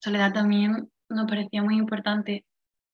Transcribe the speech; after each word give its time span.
Soledad 0.00 0.32
también 0.32 0.88
nos 1.08 1.26
parecía 1.28 1.62
muy 1.62 1.76
importante, 1.76 2.44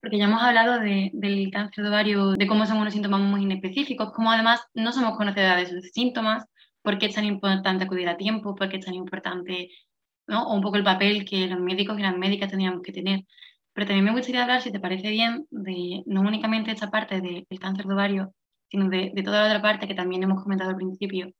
porque 0.01 0.17
ya 0.17 0.25
hemos 0.25 0.41
hablado 0.41 0.79
del 0.79 1.49
cáncer 1.51 1.83
de 1.83 1.89
ovario, 1.89 2.31
de 2.33 2.47
cómo 2.47 2.65
son 2.65 2.77
unos 2.77 2.93
síntomas 2.93 3.21
muy 3.21 3.43
inespecíficos, 3.43 4.11
como 4.13 4.31
además 4.31 4.61
no 4.73 4.91
somos 4.91 5.17
conocedoras 5.17 5.57
de 5.57 5.81
sus 5.81 5.91
síntomas, 5.91 6.45
por 6.81 6.97
qué 6.97 7.07
es 7.07 7.15
tan 7.15 7.25
importante 7.25 7.85
acudir 7.85 8.07
a 8.09 8.17
tiempo, 8.17 8.55
por 8.55 8.69
qué 8.69 8.77
es 8.77 8.85
tan 8.85 8.93
importante, 8.93 9.69
¿no? 10.27 10.47
o 10.47 10.55
un 10.55 10.61
poco 10.61 10.77
el 10.77 10.83
papel 10.83 11.25
que 11.25 11.47
los 11.47 11.59
médicos 11.59 11.97
y 11.99 12.03
las 12.03 12.17
médicas 12.17 12.51
teníamos 12.51 12.81
que 12.81 12.93
tener. 12.93 13.21
Pero 13.73 13.87
también 13.87 14.05
me 14.05 14.11
gustaría 14.11 14.43
hablar, 14.43 14.61
si 14.61 14.71
te 14.71 14.79
parece 14.79 15.09
bien, 15.09 15.47
de 15.51 16.03
no 16.05 16.21
únicamente 16.21 16.71
esta 16.71 16.89
parte 16.91 17.21
del 17.21 17.45
cáncer 17.59 17.85
de 17.87 17.93
ovario, 17.93 18.33
sino 18.69 18.89
de, 18.89 19.11
toda 19.23 19.41
la 19.41 19.47
otra 19.47 19.61
parte 19.61 19.87
que 19.87 19.95
también 19.95 20.23
hemos 20.23 20.43
comentado 20.43 20.71
al 20.71 20.77
principio, 20.77 21.31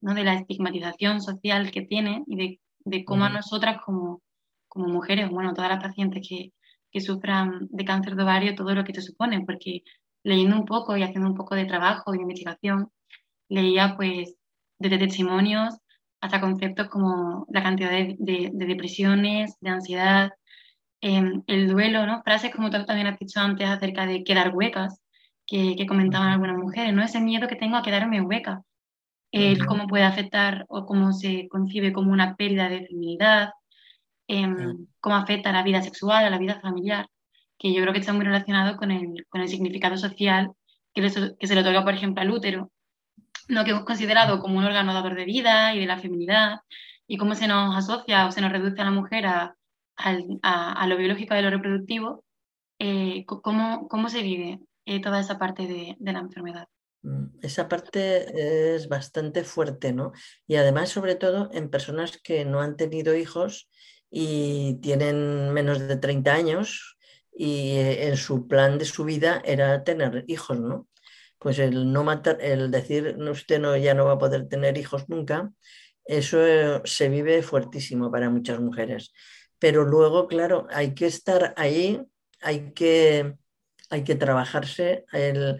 ¿no? 0.00 0.14
de 0.14 0.24
la 0.24 0.34
estigmatización 0.34 1.20
social 1.20 1.70
que 1.70 1.82
tiene 1.82 2.24
y 2.26 2.36
de, 2.36 2.60
de 2.84 3.04
cómo 3.04 3.24
a 3.24 3.28
nosotras 3.28 3.78
como, 3.84 4.22
como 4.72 4.88
mujeres, 4.88 5.28
bueno, 5.30 5.52
todas 5.52 5.70
las 5.70 5.82
pacientes 5.82 6.26
que, 6.26 6.52
que 6.90 7.00
sufran 7.00 7.68
de 7.70 7.84
cáncer 7.84 8.16
de 8.16 8.22
ovario, 8.22 8.54
todo 8.54 8.74
lo 8.74 8.84
que 8.84 8.94
te 8.94 9.02
supone, 9.02 9.42
porque 9.44 9.82
leyendo 10.24 10.56
un 10.56 10.64
poco 10.64 10.96
y 10.96 11.02
haciendo 11.02 11.28
un 11.28 11.36
poco 11.36 11.54
de 11.54 11.66
trabajo 11.66 12.14
y 12.14 12.18
de 12.18 12.22
investigación, 12.22 12.90
leía 13.48 13.96
pues 13.96 14.34
desde 14.78 14.98
testimonios 14.98 15.76
hasta 16.22 16.40
conceptos 16.40 16.88
como 16.88 17.46
la 17.50 17.62
cantidad 17.62 17.90
de, 17.90 18.16
de, 18.18 18.50
depresiones, 18.66 19.56
de 19.60 19.70
ansiedad, 19.70 20.30
em, 21.02 21.42
el 21.48 21.68
duelo, 21.68 22.06
¿no? 22.06 22.22
Frases 22.22 22.54
como 22.54 22.70
tú 22.70 22.84
también 22.86 23.08
has 23.08 23.18
dicho 23.18 23.40
antes 23.40 23.68
acerca 23.68 24.06
de 24.06 24.24
quedar 24.24 24.54
huecas, 24.54 25.00
que, 25.46 25.76
que 25.76 25.86
comentaban 25.86 26.28
algunas 26.28 26.56
mujeres, 26.56 26.94
¿no? 26.94 27.02
Ese 27.02 27.20
miedo 27.20 27.48
que 27.48 27.56
tengo 27.56 27.76
a 27.76 27.82
quedarme 27.82 28.22
hueca, 28.22 28.62
el 29.32 29.66
cómo 29.66 29.86
puede 29.86 30.04
afectar 30.04 30.64
o 30.68 30.86
cómo 30.86 31.12
se 31.12 31.48
concibe 31.48 31.92
como 31.92 32.12
una 32.12 32.36
pérdida 32.36 32.68
de 32.68 32.86
feminidad, 32.86 33.50
em, 34.32 34.86
cómo 35.00 35.16
afecta 35.16 35.50
a 35.50 35.52
la 35.52 35.62
vida 35.62 35.82
sexual, 35.82 36.24
a 36.24 36.30
la 36.30 36.38
vida 36.38 36.60
familiar, 36.60 37.06
que 37.58 37.72
yo 37.72 37.80
creo 37.82 37.92
que 37.92 38.00
está 38.00 38.12
muy 38.12 38.24
relacionado 38.24 38.76
con 38.76 38.90
el, 38.90 39.26
con 39.28 39.40
el 39.40 39.48
significado 39.48 39.96
social 39.96 40.52
que, 40.94 41.02
que 41.38 41.46
se 41.46 41.54
le 41.54 41.60
otorga, 41.60 41.84
por 41.84 41.94
ejemplo, 41.94 42.22
al 42.22 42.30
útero, 42.30 42.70
¿no? 43.48 43.64
que 43.64 43.72
es 43.72 43.80
considerado 43.80 44.40
como 44.40 44.58
un 44.58 44.64
órgano 44.64 44.94
dador 44.94 45.14
de 45.14 45.24
vida 45.24 45.74
y 45.74 45.80
de 45.80 45.86
la 45.86 45.98
feminidad, 45.98 46.60
y 47.06 47.18
cómo 47.18 47.34
se 47.34 47.46
nos 47.46 47.76
asocia 47.76 48.26
o 48.26 48.32
se 48.32 48.40
nos 48.40 48.52
reduce 48.52 48.80
a 48.80 48.84
la 48.84 48.90
mujer 48.90 49.26
a, 49.26 49.56
a, 49.96 50.86
lo 50.86 50.96
biológico 50.96 51.34
y 51.34 51.42
lo 51.42 51.50
reproductivo, 51.50 52.24
eh, 52.78 53.24
¿cómo, 53.26 53.88
¿cómo, 53.88 54.08
se 54.08 54.22
vive 54.22 54.60
eh, 54.86 55.00
toda 55.00 55.20
esa 55.20 55.38
parte 55.38 55.66
de, 55.66 55.96
de 55.98 56.12
la 56.12 56.20
enfermedad? 56.20 56.66
Mm, 57.02 57.26
esa 57.42 57.68
parte 57.68 58.74
es 58.74 58.88
bastante 58.88 59.44
fuerte, 59.44 59.92
¿no? 59.92 60.12
Y 60.46 60.56
además, 60.56 60.88
sobre 60.88 61.16
todo, 61.16 61.50
en 61.52 61.70
personas 61.70 62.18
que 62.18 62.44
no 62.44 62.60
han 62.60 62.76
tenido 62.76 63.14
hijos 63.14 63.68
y 64.14 64.74
tienen 64.82 65.52
menos 65.54 65.78
de 65.88 65.96
30 65.96 66.34
años 66.34 66.98
y 67.34 67.70
eh, 67.78 68.08
en 68.08 68.18
su 68.18 68.46
plan 68.46 68.76
de 68.76 68.84
su 68.84 69.04
vida 69.04 69.40
era 69.44 69.84
tener 69.84 70.24
hijos, 70.28 70.60
¿no? 70.60 70.86
Pues 71.38 71.58
el 71.58 71.90
no 71.92 72.04
matar, 72.04 72.36
el 72.40 72.70
decir 72.70 73.16
usted 73.18 73.58
no, 73.58 73.74
ya 73.76 73.94
no 73.94 74.04
va 74.04 74.12
a 74.12 74.18
poder 74.18 74.48
tener 74.48 74.76
hijos 74.76 75.08
nunca, 75.08 75.50
eso 76.04 76.46
eh, 76.46 76.82
se 76.84 77.08
vive 77.08 77.42
fuertísimo 77.42 78.10
para 78.10 78.28
muchas 78.28 78.60
mujeres. 78.60 79.14
Pero 79.58 79.84
luego, 79.84 80.28
claro, 80.28 80.66
hay 80.70 80.94
que 80.94 81.06
estar 81.06 81.54
ahí, 81.56 82.02
hay 82.42 82.72
que, 82.74 83.34
hay 83.88 84.04
que 84.04 84.14
trabajarse. 84.14 85.06
El, 85.12 85.58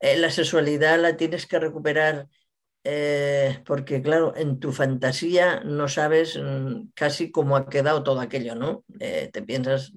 eh, 0.00 0.18
la 0.18 0.30
sexualidad 0.30 0.98
la 0.98 1.16
tienes 1.16 1.46
que 1.46 1.60
recuperar 1.60 2.26
eh, 2.84 3.62
porque, 3.66 4.00
claro, 4.02 4.34
en 4.36 4.60
tu 4.60 4.72
fantasía 4.72 5.60
no 5.60 5.88
sabes 5.88 6.38
mm, 6.42 6.90
casi 6.94 7.30
cómo 7.30 7.56
ha 7.56 7.68
quedado 7.68 8.02
todo 8.02 8.20
aquello, 8.20 8.54
¿no? 8.54 8.84
Eh, 9.00 9.30
te 9.32 9.42
piensas 9.42 9.92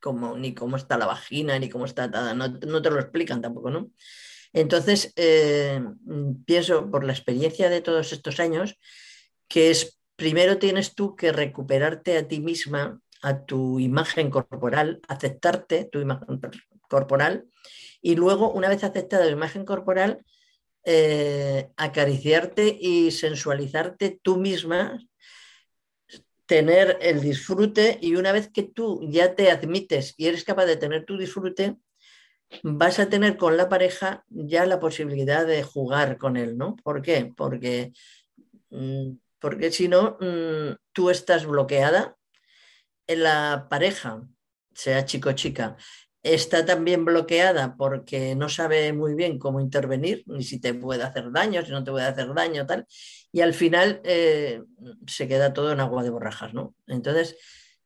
como, 0.00 0.36
ni 0.36 0.54
cómo 0.54 0.76
está 0.76 0.98
la 0.98 1.06
vagina, 1.06 1.58
ni 1.58 1.68
cómo 1.68 1.86
está 1.86 2.04
atada, 2.04 2.34
no, 2.34 2.48
no 2.48 2.82
te 2.82 2.90
lo 2.90 3.00
explican 3.00 3.40
tampoco, 3.40 3.70
¿no? 3.70 3.90
Entonces, 4.52 5.14
mm, 5.16 6.44
pienso 6.44 6.90
por 6.90 7.04
la 7.04 7.12
experiencia 7.12 7.70
de 7.70 7.80
todos 7.80 8.12
estos 8.12 8.38
años, 8.40 8.78
que 9.48 9.70
es, 9.70 9.98
primero 10.16 10.58
tienes 10.58 10.94
tú 10.94 11.16
que 11.16 11.32
recuperarte 11.32 12.16
a 12.16 12.28
ti 12.28 12.40
misma, 12.40 13.00
a 13.22 13.44
tu 13.44 13.80
imagen 13.80 14.30
corporal, 14.30 15.00
aceptarte 15.08 15.88
tu 15.90 16.00
imagen 16.00 16.40
corporal, 16.88 17.46
y 18.02 18.16
luego, 18.16 18.52
una 18.52 18.68
vez 18.68 18.84
aceptada 18.84 19.24
la 19.24 19.30
imagen 19.30 19.64
corporal, 19.64 20.24
eh, 20.84 21.70
acariciarte 21.76 22.76
y 22.80 23.10
sensualizarte 23.10 24.18
tú 24.22 24.36
misma, 24.36 24.98
tener 26.46 26.98
el 27.00 27.20
disfrute 27.20 27.98
y 28.02 28.16
una 28.16 28.32
vez 28.32 28.50
que 28.50 28.64
tú 28.64 29.00
ya 29.08 29.34
te 29.34 29.50
admites 29.50 30.14
y 30.16 30.26
eres 30.26 30.44
capaz 30.44 30.66
de 30.66 30.76
tener 30.76 31.04
tu 31.04 31.16
disfrute, 31.16 31.76
vas 32.62 32.98
a 32.98 33.08
tener 33.08 33.36
con 33.36 33.56
la 33.56 33.68
pareja 33.68 34.24
ya 34.28 34.66
la 34.66 34.80
posibilidad 34.80 35.46
de 35.46 35.62
jugar 35.62 36.18
con 36.18 36.36
él, 36.36 36.56
¿no? 36.56 36.76
¿Por 36.76 37.02
qué? 37.02 37.32
Porque, 37.36 37.92
mm, 38.70 39.12
porque 39.38 39.70
si 39.72 39.88
no, 39.88 40.16
mm, 40.20 40.76
tú 40.92 41.10
estás 41.10 41.46
bloqueada 41.46 42.16
en 43.06 43.22
la 43.22 43.66
pareja, 43.70 44.22
sea 44.74 45.04
chico 45.04 45.30
o 45.30 45.32
chica, 45.32 45.76
está 46.24 46.64
también 46.64 47.04
bloqueada 47.04 47.76
porque 47.76 48.34
no 48.34 48.48
sabe 48.48 48.92
muy 48.94 49.14
bien 49.14 49.38
cómo 49.38 49.60
intervenir, 49.60 50.24
ni 50.26 50.42
si 50.42 50.58
te 50.58 50.72
puede 50.72 51.02
hacer 51.04 51.30
daño, 51.30 51.64
si 51.64 51.70
no 51.70 51.84
te 51.84 51.90
puede 51.90 52.06
hacer 52.06 52.32
daño, 52.34 52.66
tal. 52.66 52.86
Y 53.30 53.42
al 53.42 53.52
final 53.52 54.00
eh, 54.04 54.62
se 55.06 55.28
queda 55.28 55.52
todo 55.52 55.70
en 55.72 55.80
agua 55.80 56.02
de 56.02 56.10
borrajas, 56.10 56.54
¿no? 56.54 56.74
Entonces, 56.86 57.36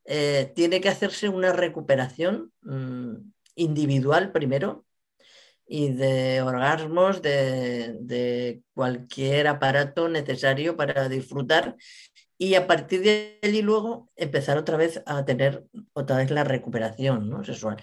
eh, 0.05 0.51
tiene 0.55 0.79
que 0.79 0.89
hacerse 0.89 1.27
una 1.27 1.51
recuperación 1.51 2.51
mm, 2.61 3.15
individual 3.55 4.31
primero 4.31 4.85
y 5.67 5.91
de 5.91 6.41
orgasmos, 6.41 7.21
de, 7.21 7.97
de 7.99 8.63
cualquier 8.73 9.47
aparato 9.47 10.07
necesario 10.07 10.77
para 10.77 11.09
disfrutar 11.09 11.75
y 12.41 12.55
a 12.55 12.67
partir 12.67 13.01
de 13.01 13.37
allí 13.43 13.61
luego 13.61 14.09
empezar 14.15 14.57
otra 14.57 14.77
vez 14.77 15.03
a 15.05 15.25
tener 15.25 15.65
otra 15.91 16.15
vez 16.17 16.31
la 16.31 16.45
recuperación 16.45 17.29
¿no? 17.29 17.43
sexual. 17.43 17.75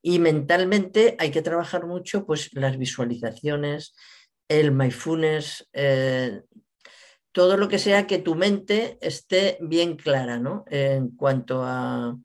Y 0.00 0.20
mentalmente 0.20 1.16
hay 1.18 1.32
que 1.32 1.42
trabajar 1.42 1.84
mucho 1.84 2.24
pues 2.24 2.50
las 2.54 2.78
visualizaciones, 2.78 3.92
el 4.48 4.70
mindfulness, 4.70 5.68
eh, 5.72 6.42
todo 7.32 7.56
lo 7.56 7.68
que 7.68 7.80
sea 7.80 8.06
que 8.06 8.18
tu 8.18 8.36
mente 8.36 8.98
esté 9.00 9.58
bien 9.60 9.96
clara 9.96 10.38
¿no? 10.38 10.64
en 10.68 11.16
cuanto 11.16 11.64
a, 11.64 12.16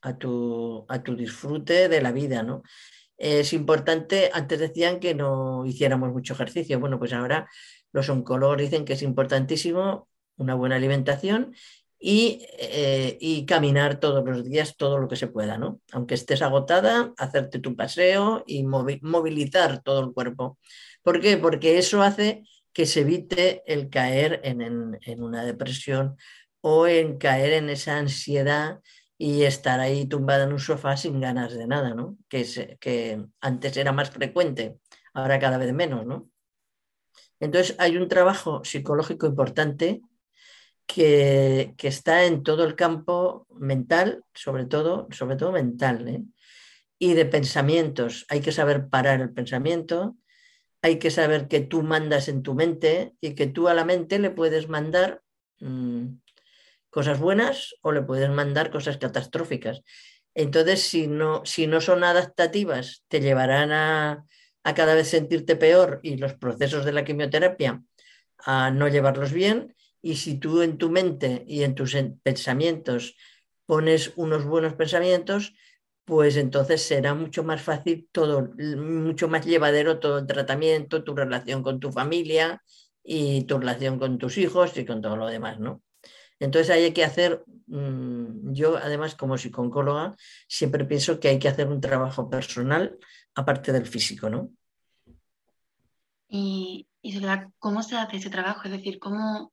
a, 0.00 0.16
tu, 0.16 0.86
a 0.88 1.02
tu 1.02 1.16
disfrute 1.16 1.90
de 1.90 2.00
la 2.00 2.12
vida. 2.12 2.42
¿no? 2.42 2.62
Es 3.18 3.52
importante, 3.52 4.30
antes 4.32 4.58
decían 4.58 5.00
que 5.00 5.14
no 5.14 5.66
hiciéramos 5.66 6.10
mucho 6.14 6.32
ejercicio, 6.32 6.80
bueno, 6.80 6.98
pues 6.98 7.12
ahora 7.12 7.46
los 7.92 8.08
oncólogos 8.08 8.56
dicen 8.56 8.86
que 8.86 8.94
es 8.94 9.02
importantísimo 9.02 10.08
una 10.36 10.54
buena 10.54 10.76
alimentación 10.76 11.54
eh, 11.98 13.16
y, 13.20 13.46
caminar 13.46 13.98
todos 14.00 14.24
los 14.24 14.44
días 14.44 14.76
todo 14.76 14.98
lo 14.98 15.08
que 15.08 15.16
se 15.16 15.28
pueda, 15.28 15.56
¿no? 15.56 15.80
Aunque 15.92 16.14
estés 16.14 16.42
agotada, 16.42 17.14
hacerte 17.16 17.58
tu 17.58 17.74
paseo 17.74 18.44
y 18.46 18.64
movilizar 18.64 19.82
todo 19.82 20.00
el 20.00 20.12
cuerpo. 20.12 20.58
¿Por 21.02 21.20
qué? 21.20 21.38
Porque 21.38 21.78
eso 21.78 22.02
hace 22.02 22.44
que 22.72 22.86
se 22.86 23.00
evite 23.00 23.62
el 23.66 23.88
caer 23.88 24.40
en, 24.44 25.22
una 25.22 25.44
depresión 25.44 26.16
o 26.60 26.86
en 26.86 27.16
caer 27.18 27.54
en 27.54 27.70
esa 27.70 27.96
ansiedad 27.98 28.80
y 29.18 29.44
estar 29.44 29.80
ahí 29.80 30.06
tumbada 30.06 30.44
en 30.44 30.52
un 30.52 30.60
sofá 30.60 30.96
sin 30.96 31.18
ganas 31.20 31.54
de 31.54 31.66
nada, 31.66 31.94
¿no? 31.94 32.18
Que, 32.28 32.76
que 32.78 33.24
antes 33.40 33.76
era 33.76 33.92
más 33.92 34.10
frecuente, 34.10 34.76
ahora 35.14 35.38
cada 35.38 35.56
vez 35.58 35.72
menos, 35.72 36.04
¿no? 36.04 36.28
Entonces 37.40 37.74
hay 37.78 37.96
un 37.96 38.08
trabajo 38.08 38.62
psicológico 38.64 39.26
importante 39.26 40.02
que, 40.86 41.74
está 41.82 42.24
en 42.24 42.42
todo 42.42 42.64
el 42.64 42.74
campo 42.74 43.46
mental, 43.50 44.22
sobre 44.34 44.64
todo, 44.64 45.08
sobre 45.10 45.36
todo 45.36 45.52
mental, 45.52 46.08
¿eh? 46.08 46.22
y 46.98 47.14
de 47.14 47.26
pensamientos. 47.26 48.24
Hay 48.28 48.40
que 48.40 48.52
saber 48.52 48.88
parar 48.88 49.20
el 49.20 49.32
pensamiento, 49.32 50.16
hay 50.82 50.98
que 50.98 51.10
saber 51.10 51.48
que 51.48 51.60
tú 51.60 51.82
mandas 51.82 52.28
en 52.28 52.42
tu 52.42 52.54
mente 52.54 53.14
y 53.20 53.34
que 53.34 53.46
tú 53.46 53.68
a 53.68 53.74
la 53.74 53.84
mente 53.84 54.18
le 54.18 54.30
puedes 54.30 54.68
mandar 54.68 55.22
mm, 55.60 56.06
cosas 56.90 57.18
buenas 57.18 57.74
o 57.82 57.92
le 57.92 58.02
puedes 58.02 58.30
mandar 58.30 58.70
cosas 58.70 58.96
catastróficas. 58.96 59.82
Entonces, 60.34 60.82
si 60.82 61.06
no, 61.06 61.42
si 61.44 61.66
no 61.66 61.80
son 61.80 62.04
adaptativas, 62.04 63.04
te 63.08 63.20
llevarán 63.20 63.72
a, 63.72 64.24
a 64.64 64.74
cada 64.74 64.94
vez 64.94 65.08
sentirte 65.08 65.56
peor 65.56 66.00
y 66.02 66.16
los 66.16 66.34
procesos 66.34 66.84
de 66.84 66.92
la 66.92 67.04
quimioterapia 67.04 67.82
a 68.38 68.70
no 68.70 68.88
llevarlos 68.88 69.32
bien 69.32 69.75
y 70.06 70.14
si 70.14 70.38
tú 70.38 70.62
en 70.62 70.78
tu 70.78 70.88
mente 70.88 71.44
y 71.48 71.64
en 71.64 71.74
tus 71.74 71.96
pensamientos 72.22 73.16
pones 73.66 74.12
unos 74.14 74.44
buenos 74.44 74.74
pensamientos, 74.74 75.52
pues 76.04 76.36
entonces 76.36 76.80
será 76.80 77.12
mucho 77.12 77.42
más 77.42 77.60
fácil 77.60 78.08
todo, 78.12 78.52
mucho 78.56 79.26
más 79.26 79.44
llevadero 79.44 79.98
todo 79.98 80.18
el 80.18 80.26
tratamiento, 80.28 81.02
tu 81.02 81.16
relación 81.16 81.64
con 81.64 81.80
tu 81.80 81.90
familia 81.90 82.62
y 83.02 83.42
tu 83.46 83.58
relación 83.58 83.98
con 83.98 84.16
tus 84.16 84.38
hijos 84.38 84.76
y 84.76 84.86
con 84.86 85.02
todo 85.02 85.16
lo 85.16 85.26
demás, 85.26 85.58
¿no? 85.58 85.82
Entonces 86.38 86.70
hay 86.70 86.92
que 86.92 87.02
hacer, 87.02 87.42
mm, 87.66 88.52
yo 88.52 88.76
además 88.76 89.16
como 89.16 89.36
psicóloga 89.36 90.14
siempre 90.46 90.84
pienso 90.84 91.18
que 91.18 91.30
hay 91.30 91.40
que 91.40 91.48
hacer 91.48 91.66
un 91.66 91.80
trabajo 91.80 92.30
personal 92.30 92.96
aparte 93.34 93.72
del 93.72 93.86
físico, 93.86 94.30
¿no? 94.30 94.50
Y, 96.28 96.86
y 97.02 97.20
¿cómo 97.58 97.82
se 97.82 97.96
hace 97.96 98.18
ese 98.18 98.30
trabajo? 98.30 98.62
Es 98.66 98.70
decir, 98.70 99.00
¿cómo 99.00 99.52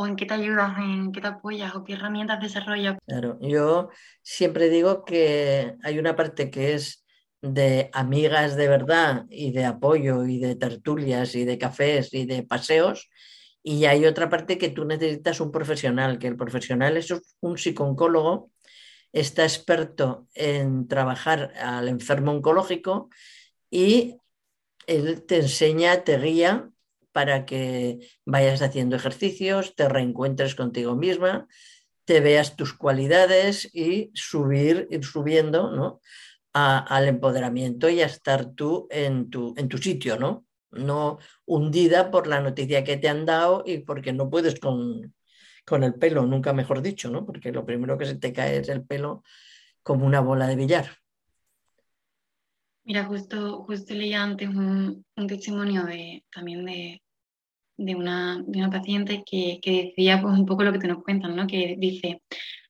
o 0.00 0.06
en 0.06 0.16
qué 0.16 0.24
te 0.24 0.32
ayudas, 0.32 0.78
en 0.78 1.12
qué 1.12 1.20
te 1.20 1.26
apoyas 1.26 1.74
o 1.74 1.84
qué 1.84 1.92
herramientas 1.92 2.40
desarrollas? 2.40 2.96
Claro, 3.06 3.38
yo 3.42 3.90
siempre 4.22 4.70
digo 4.70 5.04
que 5.04 5.74
hay 5.82 5.98
una 5.98 6.16
parte 6.16 6.50
que 6.50 6.72
es 6.72 7.04
de 7.42 7.90
amigas 7.92 8.56
de 8.56 8.68
verdad 8.68 9.26
y 9.28 9.52
de 9.52 9.66
apoyo 9.66 10.24
y 10.24 10.38
de 10.38 10.56
tertulias 10.56 11.34
y 11.34 11.44
de 11.44 11.58
cafés 11.58 12.14
y 12.14 12.24
de 12.24 12.42
paseos. 12.44 13.10
Y 13.62 13.84
hay 13.84 14.06
otra 14.06 14.30
parte 14.30 14.56
que 14.56 14.70
tú 14.70 14.86
necesitas 14.86 15.38
un 15.38 15.52
profesional, 15.52 16.18
que 16.18 16.28
el 16.28 16.36
profesional 16.36 16.96
es 16.96 17.12
un 17.40 17.58
psicólogo, 17.58 18.50
está 19.12 19.42
experto 19.42 20.28
en 20.32 20.88
trabajar 20.88 21.52
al 21.58 21.88
enfermo 21.88 22.32
oncológico 22.32 23.10
y 23.70 24.16
él 24.86 25.26
te 25.26 25.36
enseña, 25.36 26.04
te 26.04 26.18
guía 26.18 26.70
para 27.12 27.44
que 27.44 27.98
vayas 28.24 28.62
haciendo 28.62 28.96
ejercicios, 28.96 29.74
te 29.74 29.88
reencuentres 29.88 30.54
contigo 30.54 30.96
misma, 30.96 31.48
te 32.04 32.20
veas 32.20 32.56
tus 32.56 32.72
cualidades 32.72 33.68
y 33.74 34.10
subir, 34.14 34.88
ir 34.90 35.04
subiendo 35.04 35.70
¿no? 35.70 36.00
al 36.52 37.08
empoderamiento 37.08 37.88
y 37.88 38.02
a 38.02 38.06
estar 38.06 38.52
tú 38.54 38.88
en 38.90 39.30
tu, 39.30 39.54
en 39.56 39.68
tu 39.68 39.78
sitio, 39.78 40.18
¿no? 40.18 40.44
No 40.72 41.18
hundida 41.46 42.10
por 42.10 42.26
la 42.26 42.40
noticia 42.40 42.84
que 42.84 42.96
te 42.96 43.08
han 43.08 43.24
dado 43.26 43.62
y 43.66 43.78
porque 43.78 44.12
no 44.12 44.30
puedes 44.30 44.58
con, 44.58 45.14
con 45.64 45.84
el 45.84 45.94
pelo, 45.94 46.26
nunca 46.26 46.52
mejor 46.52 46.82
dicho, 46.82 47.10
¿no? 47.10 47.24
Porque 47.24 47.52
lo 47.52 47.64
primero 47.64 47.96
que 47.98 48.06
se 48.06 48.16
te 48.16 48.32
cae 48.32 48.58
es 48.58 48.68
el 48.68 48.84
pelo 48.84 49.22
como 49.82 50.06
una 50.06 50.20
bola 50.20 50.46
de 50.46 50.56
billar. 50.56 50.90
Mira, 52.84 53.04
justo, 53.04 53.62
justo 53.64 53.94
leía 53.94 54.22
antes 54.22 54.48
un, 54.48 55.04
testimonio 55.28 55.84
de, 55.84 56.24
también 56.32 56.64
de, 56.64 57.02
de, 57.76 57.94
una, 57.94 58.42
de 58.46 58.58
una 58.58 58.70
paciente 58.70 59.22
que, 59.24 59.60
que, 59.62 59.84
decía 59.88 60.20
pues 60.20 60.36
un 60.38 60.46
poco 60.46 60.64
lo 60.64 60.72
que 60.72 60.78
te 60.78 60.88
nos 60.88 61.02
cuentan, 61.02 61.36
¿no? 61.36 61.46
Que 61.46 61.76
dice, 61.78 62.22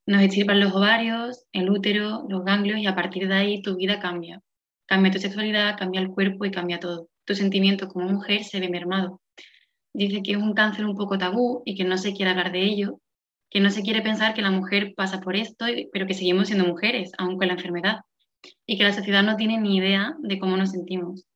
nos 0.06 0.22
extirpan 0.22 0.60
los 0.60 0.74
ovarios, 0.74 1.46
el 1.52 1.70
útero, 1.70 2.26
los 2.28 2.44
ganglios 2.44 2.80
y 2.80 2.86
a 2.86 2.94
partir 2.94 3.28
de 3.28 3.34
ahí 3.34 3.62
tu 3.62 3.76
vida 3.76 4.00
cambia. 4.00 4.40
Cambia 4.86 5.12
tu 5.12 5.18
sexualidad, 5.20 5.78
cambia 5.78 6.00
el 6.00 6.10
cuerpo 6.10 6.44
y 6.44 6.50
cambia 6.50 6.80
todo. 6.80 7.08
Tu 7.24 7.34
sentimiento 7.34 7.88
como 7.88 8.08
mujer 8.08 8.44
se 8.44 8.60
ve 8.60 8.68
mermado. 8.68 9.20
Dice 9.94 10.22
que 10.22 10.32
es 10.32 10.38
un 10.38 10.54
cáncer 10.54 10.84
un 10.86 10.96
poco 10.96 11.18
tabú 11.18 11.62
y 11.64 11.76
que 11.76 11.84
no 11.84 11.96
se 11.96 12.12
quiere 12.14 12.32
hablar 12.32 12.52
de 12.52 12.62
ello, 12.64 13.00
que 13.50 13.60
no 13.60 13.70
se 13.70 13.82
quiere 13.82 14.02
pensar 14.02 14.34
que 14.34 14.42
la 14.42 14.50
mujer 14.50 14.94
pasa 14.96 15.20
por 15.20 15.36
esto, 15.36 15.66
pero 15.92 16.06
que 16.06 16.14
seguimos 16.14 16.48
siendo 16.48 16.66
mujeres, 16.66 17.12
aun 17.18 17.38
con 17.38 17.48
la 17.48 17.54
enfermedad 17.54 18.00
y 18.66 18.78
que 18.78 18.84
la 18.84 18.92
sociedad 18.92 19.22
no 19.22 19.36
tiene 19.36 19.58
ni 19.58 19.76
idea 19.76 20.16
de 20.20 20.38
cómo 20.38 20.56
nos 20.56 20.70
sentimos. 20.70 21.26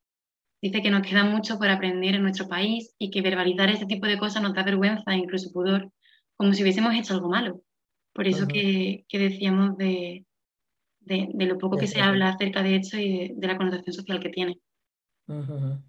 Dice 0.62 0.80
que 0.82 0.90
nos 0.90 1.06
queda 1.06 1.24
mucho 1.24 1.58
por 1.58 1.68
aprender 1.68 2.14
en 2.14 2.22
nuestro 2.22 2.48
país 2.48 2.94
y 2.98 3.10
que 3.10 3.20
verbalizar 3.20 3.68
ese 3.68 3.86
tipo 3.86 4.06
de 4.06 4.18
cosas 4.18 4.42
nos 4.42 4.54
da 4.54 4.62
vergüenza 4.62 5.12
e 5.12 5.18
incluso 5.18 5.52
pudor, 5.52 5.90
como 6.36 6.52
si 6.54 6.62
hubiésemos 6.62 6.94
hecho 6.94 7.14
algo 7.14 7.28
malo. 7.28 7.62
Por 8.14 8.26
eso 8.28 8.46
que, 8.46 9.04
decíamos 9.12 9.76
de, 9.76 10.24
lo 11.06 11.58
poco 11.58 11.76
que 11.76 11.88
se 11.88 12.00
habla 12.00 12.30
acerca 12.30 12.62
de 12.62 12.76
eso 12.76 12.96
y 12.96 13.34
de, 13.34 13.46
la 13.46 13.56
connotación 13.56 13.92
social 13.92 14.20
que 14.20 14.30
tiene. 14.30 14.60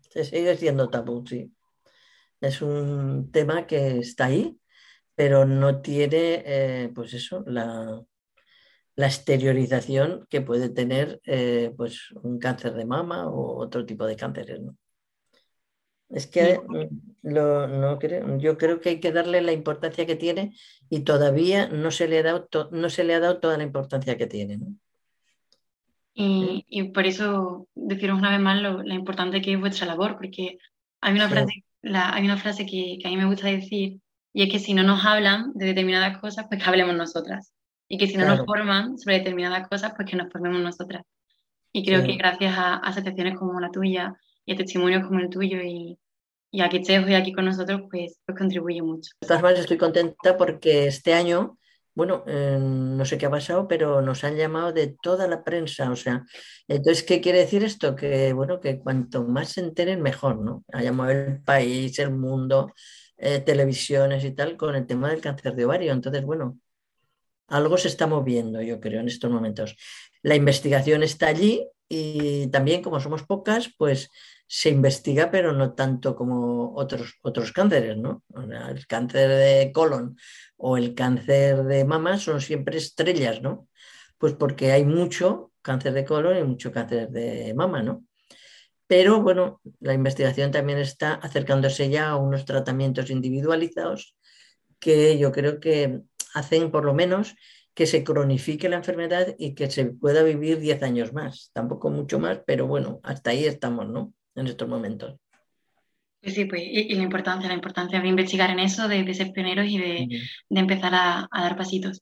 Se 0.09 0.25
sigue 0.25 0.57
siendo 0.57 0.89
tabú, 0.89 1.25
sí. 1.25 1.51
Es 2.41 2.61
un 2.61 3.31
tema 3.31 3.67
que 3.67 3.99
está 3.99 4.25
ahí, 4.25 4.57
pero 5.13 5.45
no 5.45 5.81
tiene, 5.81 6.43
eh, 6.45 6.91
pues 6.93 7.13
eso, 7.13 7.43
la, 7.47 8.03
la 8.95 9.07
exteriorización 9.07 10.25
que 10.29 10.41
puede 10.41 10.69
tener 10.69 11.19
eh, 11.25 11.73
pues 11.75 12.11
un 12.23 12.39
cáncer 12.39 12.73
de 12.73 12.85
mama 12.85 13.27
o 13.27 13.57
otro 13.57 13.85
tipo 13.85 14.05
de 14.05 14.15
cánceres. 14.15 14.61
Es 16.09 16.27
que 16.27 16.59
mm, 16.65 17.33
no 17.33 17.99
creo, 17.99 18.37
yo 18.37 18.57
creo 18.57 18.79
que 18.79 18.89
hay 18.89 18.99
que 18.99 19.11
darle 19.11 19.41
la 19.41 19.51
importancia 19.51 20.05
que 20.05 20.15
tiene 20.15 20.55
y 20.89 21.01
todavía 21.01 21.67
no 21.67 21.91
se 21.91 22.07
le 22.07 22.19
ha 22.19 22.23
dado, 22.23 22.47
no 22.71 22.89
se 22.89 23.03
le 23.03 23.15
ha 23.15 23.19
dado 23.19 23.39
toda 23.39 23.57
la 23.57 23.63
importancia 23.63 24.17
que 24.17 24.27
tiene. 24.27 24.59
Y, 26.17 26.91
por 26.93 27.05
eso 27.05 27.67
deciros 27.75 28.17
una 28.17 28.31
vez 28.31 28.39
más 28.39 28.61
lo, 28.61 28.81
importante 28.85 29.41
que 29.41 29.53
es 29.53 29.59
vuestra 29.59 29.85
labor, 29.85 30.15
porque 30.15 30.57
hay 31.01 31.13
una 31.13 31.27
frase, 31.27 31.65
hay 31.83 32.23
una 32.23 32.37
frase 32.37 32.65
que, 32.65 32.97
que, 33.01 33.07
a 33.07 33.11
mí 33.11 33.17
me 33.17 33.25
gusta 33.25 33.47
decir 33.47 33.99
y 34.31 34.43
es 34.43 34.49
que 34.49 34.59
si 34.59 34.73
no 34.73 34.83
nos 34.83 35.05
hablan 35.05 35.51
de 35.55 35.65
determinadas 35.65 36.17
cosas, 36.19 36.45
pues 36.47 36.63
que 36.63 36.69
hablemos 36.69 36.95
nosotras 36.95 37.54
y 37.87 37.97
que 37.97 38.07
si 38.07 38.17
no 38.17 38.25
nos 38.25 38.45
forman 38.45 38.97
sobre 38.97 39.19
determinadas 39.19 39.67
cosas, 39.67 39.93
pues 39.95 40.09
que 40.09 40.17
nos 40.17 40.31
formemos 40.31 40.61
nosotras. 40.61 41.03
Y 41.71 41.85
creo 41.85 42.03
que 42.03 42.15
gracias 42.15 42.57
a, 42.57 42.75
asociaciones 42.75 43.37
como 43.37 43.59
la 43.59 43.69
tuya 43.69 44.15
y 44.45 44.53
a 44.53 44.55
testimonios 44.55 45.05
como 45.05 45.19
el 45.19 45.29
tuyo 45.29 45.61
y, 45.61 45.97
y 46.51 46.61
a 46.61 46.69
que 46.69 46.77
estés 46.77 47.03
hoy 47.03 47.15
aquí 47.15 47.33
con 47.33 47.45
nosotros, 47.45 47.81
pues, 47.91 48.17
pues 48.25 48.37
contribuye 48.37 48.81
mucho. 48.81 49.11
De 49.19 49.27
todas 49.27 49.43
maneras, 49.43 49.63
estoy 49.63 49.77
contenta 49.77 50.37
porque 50.37 50.87
este 50.87 51.13
año, 51.13 51.57
bueno, 51.93 52.23
eh, 52.27 52.57
no 52.59 53.03
sé 53.03 53.17
qué 53.17 53.25
ha 53.25 53.29
pasado, 53.29 53.67
pero 53.67 54.01
nos 54.01 54.23
han 54.23 54.37
llamado 54.37 54.71
de 54.71 54.95
toda 55.01 55.27
la 55.27 55.43
prensa, 55.43 55.91
o 55.91 55.95
sea, 55.95 56.23
entonces, 56.67 57.03
¿qué 57.03 57.19
quiere 57.19 57.39
decir 57.39 57.63
esto? 57.63 57.95
Que, 57.95 58.31
bueno, 58.33 58.59
que 58.61 58.79
cuanto 58.79 59.25
más 59.25 59.49
se 59.49 59.61
enteren, 59.61 60.01
mejor, 60.01 60.37
¿no? 60.37 60.63
Ha 60.71 60.81
llamado 60.81 61.11
el 61.11 61.41
país, 61.41 61.99
el 61.99 62.11
mundo, 62.11 62.73
eh, 63.17 63.39
televisiones 63.41 64.23
y 64.23 64.31
tal, 64.31 64.57
con 64.57 64.75
el 64.75 64.87
tema 64.87 65.09
del 65.09 65.21
cáncer 65.21 65.55
de 65.55 65.65
ovario. 65.65 65.91
Entonces, 65.91 66.23
bueno, 66.23 66.57
algo 67.47 67.77
se 67.77 67.87
está 67.87 68.07
moviendo, 68.07 68.61
yo 68.61 68.79
creo, 68.79 69.01
en 69.01 69.07
estos 69.07 69.31
momentos. 69.31 69.75
La 70.21 70.35
investigación 70.35 71.03
está 71.03 71.27
allí 71.27 71.67
y 71.87 72.47
también, 72.47 72.81
como 72.81 72.99
somos 72.99 73.23
pocas, 73.23 73.71
pues 73.77 74.09
se 74.47 74.69
investiga, 74.69 75.31
pero 75.31 75.53
no 75.53 75.73
tanto 75.73 76.15
como 76.15 76.73
otros, 76.75 77.15
otros 77.21 77.51
cánceres, 77.51 77.97
¿no? 77.97 78.23
El 78.69 78.85
cáncer 78.87 79.29
de 79.29 79.71
colon 79.73 80.17
o 80.57 80.77
el 80.77 80.93
cáncer 80.93 81.63
de 81.63 81.85
mama 81.85 82.17
son 82.17 82.41
siempre 82.41 82.77
estrellas, 82.77 83.41
¿no? 83.41 83.67
Pues 84.17 84.33
porque 84.33 84.71
hay 84.71 84.85
mucho 84.85 85.51
cáncer 85.61 85.93
de 85.93 86.05
colon 86.05 86.37
y 86.37 86.43
mucho 86.43 86.71
cáncer 86.71 87.09
de 87.09 87.53
mama, 87.55 87.81
¿no? 87.81 88.05
Pero 88.87 89.21
bueno, 89.21 89.61
la 89.79 89.93
investigación 89.93 90.51
también 90.51 90.77
está 90.77 91.15
acercándose 91.15 91.89
ya 91.89 92.09
a 92.09 92.17
unos 92.17 92.45
tratamientos 92.45 93.09
individualizados 93.09 94.15
que 94.79 95.17
yo 95.17 95.31
creo 95.31 95.59
que 95.59 96.01
hacen 96.35 96.69
por 96.69 96.85
lo 96.85 96.93
menos 96.93 97.35
que 97.73 97.87
se 97.87 98.03
cronifique 98.03 98.69
la 98.69 98.77
enfermedad 98.77 99.35
y 99.37 99.55
que 99.55 99.69
se 99.71 99.85
pueda 99.85 100.23
vivir 100.23 100.59
10 100.59 100.83
años 100.83 101.13
más. 101.13 101.49
Tampoco 101.53 101.89
mucho 101.89 102.19
más, 102.19 102.39
pero 102.45 102.67
bueno, 102.67 102.99
hasta 103.03 103.31
ahí 103.31 103.45
estamos, 103.45 103.87
¿no? 103.89 104.13
En 104.35 104.47
estos 104.47 104.67
momentos. 104.67 105.15
Sí, 106.21 106.45
pues, 106.45 106.61
y, 106.65 106.95
la 106.95 107.03
importancia, 107.03 107.47
la 107.47 107.53
importancia 107.53 107.99
de 107.99 108.07
investigar 108.07 108.49
en 108.49 108.59
eso, 108.59 108.87
de, 108.87 109.13
ser 109.13 109.31
pioneros 109.31 109.67
y 109.67 109.77
de, 109.77 110.07
empezar 110.49 110.93
a, 110.95 111.27
dar 111.31 111.55
pasitos. 111.55 112.01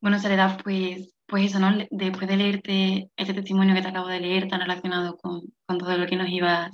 Bueno, 0.00 0.18
Soledad, 0.18 0.60
pues, 0.62 1.12
pues 1.26 1.46
eso, 1.46 1.58
¿no? 1.58 1.76
Después 1.90 2.28
de 2.28 2.36
leerte 2.36 3.10
este 3.16 3.34
testimonio 3.34 3.74
que 3.74 3.82
te 3.82 3.88
acabo 3.88 4.08
de 4.08 4.20
leer, 4.20 4.48
tan 4.48 4.60
relacionado 4.60 5.16
con, 5.18 5.42
todo 5.66 5.98
lo 5.98 6.06
que 6.06 6.16
nos 6.16 6.30
ibas 6.30 6.70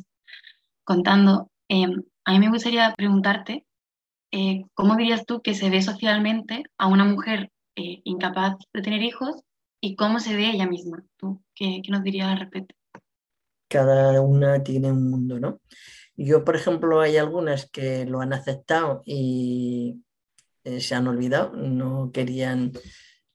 contando, 0.84 1.50
eh, 1.68 1.86
a 2.24 2.32
mí 2.32 2.38
me 2.38 2.50
gustaría 2.50 2.94
preguntarte 2.96 3.66
eh, 4.36 4.66
¿cómo 4.74 4.96
dirías 4.96 5.24
tú 5.24 5.40
que 5.40 5.54
se 5.54 5.70
ve 5.70 5.80
socialmente 5.80 6.64
a 6.76 6.88
una 6.88 7.06
mujer 7.06 7.50
eh, 7.74 8.02
incapaz 8.04 8.56
de 8.74 8.82
tener 8.82 9.02
hijos 9.02 9.42
y 9.80 9.96
cómo 9.96 10.20
se 10.20 10.36
ve 10.36 10.50
ella 10.50 10.66
misma? 10.66 11.02
¿Tú 11.16 11.42
qué, 11.54 11.80
nos 11.88 12.02
dirías 12.02 12.28
al 12.28 12.40
respecto? 12.40 12.74
Cada 13.66 14.20
una 14.20 14.62
tiene 14.62 14.92
un 14.92 15.08
mundo, 15.08 15.40
¿no? 15.40 15.60
Yo, 16.16 16.44
por 16.44 16.54
ejemplo, 16.54 17.00
hay 17.00 17.16
algunas 17.16 17.70
que 17.70 18.04
lo 18.04 18.20
han 18.20 18.34
aceptado 18.34 19.02
y 19.06 20.02
eh, 20.64 20.82
se 20.82 20.94
han 20.94 21.08
olvidado, 21.08 21.56
no 21.56 22.10
querían, 22.12 22.72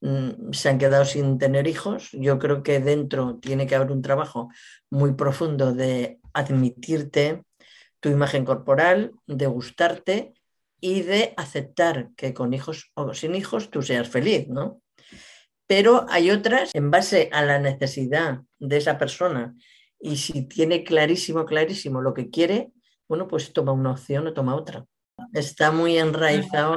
mm, 0.01 0.51
se 0.51 0.69
han 0.69 0.77
quedado 0.77 1.05
sin 1.05 1.39
tener 1.39 1.65
hijos. 1.65 2.11
Yo 2.11 2.37
creo 2.37 2.61
que 2.61 2.79
dentro 2.79 3.39
tiene 3.39 3.65
que 3.65 3.73
haber 3.73 3.91
un 3.91 4.03
trabajo 4.03 4.49
muy 4.91 5.15
profundo 5.15 5.73
de 5.73 6.19
admitirte 6.31 7.43
tu 7.99 8.09
imagen 8.09 8.45
corporal, 8.45 9.13
de 9.25 9.47
gustarte 9.47 10.33
y 10.81 11.03
de 11.03 11.33
aceptar 11.37 12.09
que 12.17 12.33
con 12.33 12.53
hijos 12.53 12.91
o 12.95 13.13
sin 13.13 13.35
hijos 13.35 13.69
tú 13.69 13.83
seas 13.83 14.09
feliz, 14.09 14.47
¿no? 14.49 14.81
Pero 15.67 16.05
hay 16.09 16.31
otras 16.31 16.71
en 16.73 16.91
base 16.91 17.29
a 17.31 17.43
la 17.43 17.59
necesidad 17.59 18.41
de 18.59 18.77
esa 18.77 18.97
persona 18.97 19.55
y 19.99 20.17
si 20.17 20.47
tiene 20.47 20.83
clarísimo, 20.83 21.45
clarísimo 21.45 22.01
lo 22.01 22.13
que 22.13 22.29
quiere, 22.29 22.71
bueno, 23.07 23.27
pues 23.27 23.53
toma 23.53 23.71
una 23.71 23.91
opción 23.91 24.27
o 24.27 24.33
toma 24.33 24.55
otra. 24.55 24.85
Está 25.33 25.71
muy 25.71 25.97
enraizado 25.97 26.75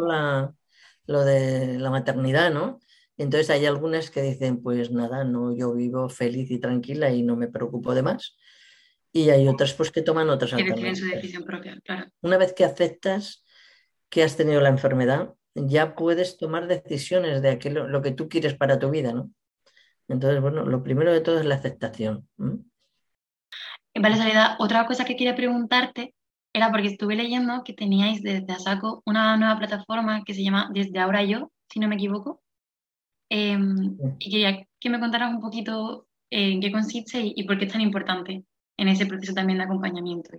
lo 1.07 1.25
de 1.25 1.79
la 1.79 1.91
maternidad, 1.91 2.53
¿no? 2.53 2.81
Entonces 3.17 3.49
hay 3.51 3.65
algunas 3.65 4.11
que 4.11 4.21
dicen, 4.21 4.61
pues 4.63 4.91
nada, 4.91 5.25
no, 5.25 5.57
yo 5.57 5.73
vivo 5.73 6.09
feliz 6.09 6.51
y 6.51 6.59
tranquila 6.59 7.11
y 7.11 7.23
no 7.23 7.37
me 7.37 7.49
preocupo 7.49 7.95
de 7.95 8.03
más. 8.03 8.37
Y 9.13 9.31
hay 9.31 9.49
otras 9.49 9.73
pues 9.75 9.91
que 9.91 10.03
toman 10.03 10.29
otras 10.29 10.53
alternativas. 10.53 11.01
Una 12.21 12.37
vez 12.37 12.53
que 12.53 12.65
aceptas 12.65 13.44
que 14.15 14.23
has 14.23 14.37
tenido 14.37 14.61
la 14.61 14.69
enfermedad 14.69 15.35
ya 15.57 15.97
puedes 15.97 16.37
tomar 16.37 16.69
decisiones 16.69 17.43
de 17.43 17.51
aquello, 17.51 17.89
lo 17.89 18.01
que 18.01 18.13
tú 18.13 18.29
quieres 18.29 18.55
para 18.55 18.79
tu 18.79 18.89
vida, 18.89 19.13
¿no? 19.13 19.31
Entonces, 20.07 20.41
bueno, 20.41 20.65
lo 20.65 20.85
primero 20.85 21.13
de 21.13 21.21
todo 21.21 21.41
es 21.41 21.45
la 21.45 21.57
aceptación. 21.57 22.29
Vale, 22.37 24.17
Salida, 24.17 24.57
otra 24.61 24.87
cosa 24.87 25.05
que 25.05 25.17
quería 25.17 25.35
preguntarte 25.35 26.15
era 26.53 26.71
porque 26.71 26.89
estuve 26.89 27.17
leyendo 27.17 27.65
que 27.65 27.73
teníais 27.73 28.23
desde 28.23 28.53
ASACO 28.53 29.03
una 29.05 29.37
nueva 29.37 29.59
plataforma 29.59 30.23
que 30.25 30.35
se 30.35 30.45
llama 30.45 30.71
Desde 30.73 31.01
Ahora 31.01 31.25
Yo, 31.25 31.51
si 31.69 31.81
no 31.81 31.89
me 31.89 31.97
equivoco. 31.97 32.41
Em, 33.29 33.97
y 34.21 34.31
quería 34.31 34.65
que 34.79 34.91
me 34.91 35.01
contaras 35.01 35.35
un 35.35 35.41
poquito 35.41 36.07
eh, 36.31 36.53
en 36.53 36.61
qué 36.61 36.71
consiste 36.71 37.21
y, 37.21 37.43
por 37.45 37.59
qué 37.59 37.65
es 37.65 37.73
tan 37.73 37.81
importante 37.81 38.45
en 38.77 38.89
ese 38.89 39.07
proceso 39.07 39.35
también 39.35 39.59
de 39.59 39.65
acompañamiento. 39.65 40.39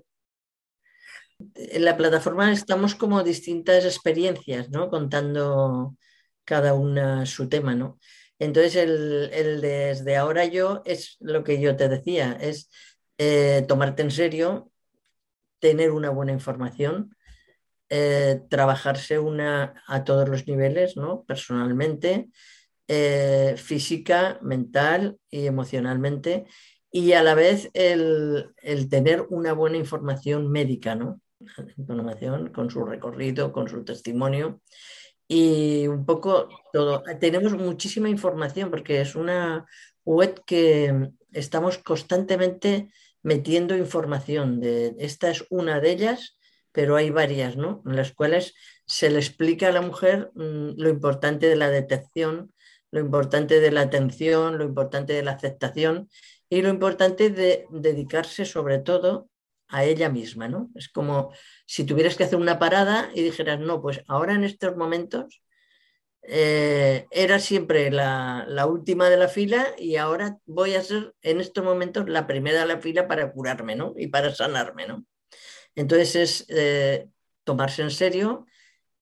En 1.39 1.83
la 1.83 1.97
plataforma 1.97 2.51
estamos 2.51 2.95
como 2.95 3.23
distintas 3.23 3.85
experiencias, 3.85 4.69
¿no? 4.69 4.89
Contando 4.89 5.95
cada 6.45 6.73
una 6.73 7.25
su 7.25 7.49
tema, 7.49 7.75
¿no? 7.75 7.99
Entonces, 8.39 8.75
el, 8.75 9.61
desde 9.61 10.15
ahora 10.17 10.45
yo 10.45 10.81
es 10.85 11.17
lo 11.19 11.43
que 11.43 11.59
yo 11.59 11.75
te 11.75 11.89
decía, 11.89 12.37
es 12.39 12.69
eh, 13.17 13.65
tomarte 13.67 14.01
en 14.03 14.11
serio, 14.11 14.71
tener 15.59 15.91
una 15.91 16.09
buena 16.09 16.33
información, 16.33 17.15
eh, 17.89 18.41
trabajarse 18.49 19.19
una 19.19 19.83
a 19.87 20.03
todos 20.03 20.27
los 20.29 20.47
niveles, 20.47 20.97
¿no? 20.97 21.23
Personalmente, 21.25 22.29
eh, 22.87 23.55
física, 23.57 24.39
mental 24.41 25.17
y 25.29 25.47
emocionalmente, 25.47 26.45
y 26.91 27.13
a 27.13 27.23
la 27.23 27.35
vez 27.35 27.69
el, 27.73 28.53
el 28.57 28.89
tener 28.89 29.25
una 29.29 29.53
buena 29.53 29.77
información 29.77 30.51
médica, 30.51 30.95
¿no? 30.95 31.21
Información 31.77 32.51
con 32.51 32.69
su 32.69 32.85
recorrido, 32.85 33.51
con 33.51 33.67
su 33.67 33.83
testimonio 33.83 34.61
y 35.27 35.87
un 35.87 36.05
poco 36.05 36.49
todo. 36.71 37.03
Tenemos 37.19 37.53
muchísima 37.53 38.09
información 38.09 38.69
porque 38.69 39.01
es 39.01 39.15
una 39.15 39.65
web 40.03 40.43
que 40.45 41.09
estamos 41.31 41.79
constantemente 41.79 42.91
metiendo 43.23 43.75
información. 43.75 44.61
Esta 44.63 45.31
es 45.31 45.45
una 45.49 45.79
de 45.79 45.91
ellas, 45.91 46.37
pero 46.71 46.95
hay 46.95 47.09
varias, 47.09 47.57
¿no? 47.57 47.81
En 47.85 47.95
las 47.95 48.13
cuales 48.13 48.53
se 48.85 49.09
le 49.09 49.17
explica 49.17 49.69
a 49.69 49.71
la 49.71 49.81
mujer 49.81 50.31
mm, 50.35 50.73
lo 50.77 50.89
importante 50.89 51.47
de 51.47 51.55
la 51.55 51.69
detección, 51.69 52.53
lo 52.91 52.99
importante 52.99 53.59
de 53.59 53.71
la 53.71 53.81
atención, 53.81 54.57
lo 54.57 54.63
importante 54.63 55.13
de 55.13 55.23
la 55.23 55.31
aceptación 55.31 56.09
y 56.49 56.61
lo 56.61 56.69
importante 56.69 57.31
de 57.31 57.65
dedicarse 57.71 58.45
sobre 58.45 58.77
todo 58.79 59.29
a 59.75 59.83
ella 59.83 60.09
misma, 60.09 60.47
¿no? 60.47 60.69
Es 60.73 60.87
como 60.87 61.33
si 61.65 61.83
tuvieras 61.83 62.15
que 62.15 62.23
hacer 62.23 62.39
una 62.39 62.59
parada 62.59 63.11
y 63.13 63.21
dijeras, 63.23 63.59
no, 63.59 63.81
pues 63.81 64.01
ahora 64.07 64.33
en 64.33 64.45
estos 64.45 64.77
momentos 64.77 65.41
eh, 66.23 67.07
era 67.11 67.39
siempre 67.39 67.91
la, 67.91 68.47
última 68.69 69.09
de 69.09 69.17
la 69.17 69.27
fila 69.27 69.67
y 69.77 69.97
ahora 69.97 70.37
voy 70.45 70.75
a 70.75 70.81
ser 70.81 71.13
en 71.21 71.41
estos 71.41 71.63
momentos 71.63 72.07
la 72.07 72.25
primera 72.25 72.61
de 72.61 72.67
la 72.67 72.79
fila 72.79 73.05
para 73.09 73.33
curarme, 73.33 73.75
¿no? 73.75 73.93
Y 73.97 74.07
para 74.07 74.33
sanarme, 74.33 74.87
¿no? 74.87 75.05
Entonces 75.75 76.15
es 76.15 76.45
eh, 76.47 77.09
tomarse 77.43 77.81
en 77.81 77.91
serio 77.91 78.45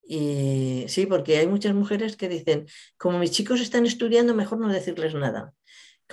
y 0.02 0.86
sí, 0.88 1.06
porque 1.06 1.38
hay 1.38 1.48
muchas 1.48 1.76
mujeres 1.76 2.18
que 2.18 2.30
dicen, 2.30 2.66
como 2.98 3.20
mis 3.20 3.32
chicos 3.32 3.62
están 3.62 3.86
estudiando, 3.86 4.34
mejor 4.34 4.60
no 4.60 4.70
decirles 4.70 5.14
nada 5.14 5.54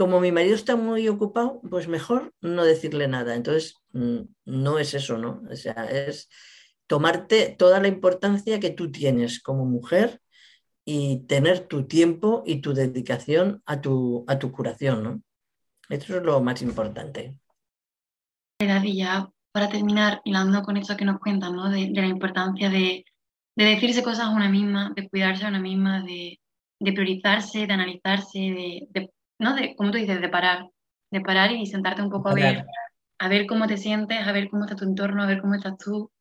como 0.00 0.19
mi 0.19 0.33
marido 0.33 0.54
está 0.54 0.76
muy 0.76 1.07
ocupado, 1.09 1.61
pues 1.69 1.87
mejor 1.87 2.33
no 2.40 2.64
decirle 2.64 3.07
nada. 3.07 3.35
Entonces, 3.35 3.75
mm, 3.92 4.21
no 4.47 4.78
es 4.78 4.95
eso, 4.95 5.19
¿no? 5.19 5.42
O 5.50 5.54
sea, 5.57 5.85
es 5.85 6.30
tomarte 6.87 7.54
toda 7.59 7.80
la 7.80 7.88
importancia 7.88 8.59
que 8.61 8.71
tú 8.71 8.90
tienes 8.90 9.42
como 9.42 9.66
mujer 9.66 10.23
y 10.87 11.26
tener 11.26 11.69
tu 11.69 11.87
tiempo 11.87 12.42
y 12.47 12.62
tu 12.62 12.73
dedicación 12.73 13.62
a 13.66 13.83
tu, 13.83 14.25
a 14.26 14.38
tu 14.38 14.50
curación, 14.52 15.02
¿no? 15.02 15.23
Eso 15.90 16.16
es 16.16 16.23
lo 16.23 16.40
más 16.40 16.62
importante. 16.62 17.37
Y 18.59 18.97
ya 18.97 19.30
para 19.52 19.69
terminar, 19.69 20.23
hilando 20.25 20.62
con 20.62 20.78
eso 20.78 20.97
que 20.97 21.04
nos 21.04 21.21
cuentan, 21.21 21.57
¿no? 21.57 21.69
De, 21.69 21.90
la 21.90 22.07
importancia 22.07 22.71
de, 22.71 23.04
decirse 23.54 24.02
cosas 24.02 24.28
a 24.28 24.30
una 24.30 24.49
misma, 24.49 24.95
de 24.97 25.11
cuidarse 25.11 25.45
a 25.45 25.49
una 25.49 25.61
misma, 25.61 26.02
de, 26.02 26.40
priorizarse, 26.78 27.66
de 27.66 27.73
analizarse, 27.75 28.38
de 28.88 29.11
¿no? 29.41 29.55
De, 29.55 29.75
como 29.75 29.91
tú 29.91 29.99
dices, 29.99 30.21
de 30.21 30.29
parar, 30.29 30.71
de 31.11 31.21
parar 31.21 31.51
y 31.51 31.67
sentarte 31.67 32.03
un 32.03 32.11
poco 32.11 32.29
a 32.29 32.35
ver, 32.35 32.65
a 33.19 33.29
ver 33.29 33.47
cómo 33.47 33.67
te 33.67 33.77
sientes, 33.77 34.25
a 34.27 34.33
ver 34.33 34.49
cómo 34.51 34.65
está 34.65 34.77
tu 34.77 34.85
entorno, 34.85 35.23
a 35.23 35.27
ver 35.27 35.41
cómo 35.41 35.55
estás 35.55 35.77
tú 35.79 36.13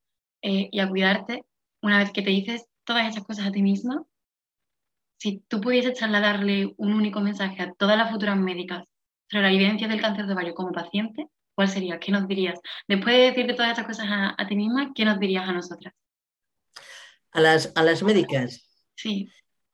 eh, 0.41 0.69
y 0.71 0.79
a 0.79 0.89
cuidarte. 0.89 1.45
Una 1.81 1.99
vez 1.99 2.11
que 2.11 2.21
te 2.21 2.31
dices 2.31 2.65
todas 2.85 3.07
esas 3.07 3.23
cosas 3.23 3.47
a 3.47 3.51
ti 3.51 3.61
misma, 3.61 4.03
si 5.17 5.43
tú 5.49 5.59
pudieses 5.59 5.95
trasladarle 5.95 6.73
un 6.77 6.93
único 6.93 7.19
mensaje 7.19 7.61
a 7.61 7.73
todas 7.73 7.97
las 7.97 8.09
futuras 8.09 8.37
médicas 8.37 8.85
sobre 9.29 9.43
la 9.43 9.53
evidencia 9.53 9.87
del 9.87 10.01
cáncer 10.01 10.25
de 10.25 10.33
ovario 10.33 10.55
como 10.55 10.71
paciente, 10.71 11.27
¿cuál 11.55 11.67
sería? 11.67 11.99
¿Qué 11.99 12.11
nos 12.13 12.25
dirías? 12.25 12.59
Después 12.87 13.15
de 13.15 13.23
decirte 13.23 13.53
todas 13.53 13.71
estas 13.71 13.85
cosas 13.85 14.07
a, 14.09 14.35
a 14.37 14.47
ti 14.47 14.55
misma, 14.55 14.93
¿qué 14.95 15.03
nos 15.03 15.19
dirías 15.19 15.47
a 15.47 15.51
nosotras? 15.51 15.93
A 17.31 17.41
las, 17.41 17.73
a 17.75 17.83
las 17.83 18.01
médicas. 18.01 18.65
Sí 18.95 19.29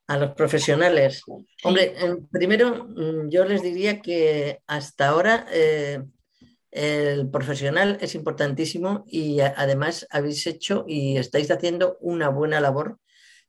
a 0.07 0.17
los 0.17 0.31
profesionales. 0.31 1.24
Hombre, 1.63 1.95
primero 2.31 2.85
mm, 2.85 3.29
yo 3.29 3.45
les 3.45 3.62
diría 3.62 4.01
que 4.01 4.59
hasta 4.67 5.07
ahora 5.07 5.47
eh, 5.51 6.03
el 6.71 7.29
profesional 7.29 7.97
es 8.01 8.15
importantísimo 8.15 9.05
y 9.07 9.39
además 9.39 10.05
habéis 10.09 10.45
hecho 10.45 10.85
y 10.88 11.17
estáis 11.17 11.50
haciendo 11.50 11.97
una 12.01 12.29
buena 12.29 12.59
labor 12.59 13.00